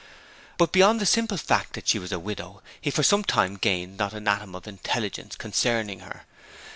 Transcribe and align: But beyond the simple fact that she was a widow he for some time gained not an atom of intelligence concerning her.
But 0.57 0.71
beyond 0.71 0.99
the 0.99 1.05
simple 1.05 1.37
fact 1.37 1.73
that 1.73 1.87
she 1.87 1.99
was 1.99 2.11
a 2.11 2.17
widow 2.17 2.63
he 2.81 2.89
for 2.89 3.03
some 3.03 3.23
time 3.23 3.55
gained 3.57 3.97
not 3.99 4.13
an 4.15 4.27
atom 4.27 4.55
of 4.55 4.65
intelligence 4.67 5.35
concerning 5.35 5.99
her. 5.99 6.25